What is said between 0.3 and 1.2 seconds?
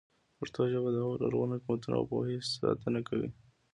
پښتو ژبه د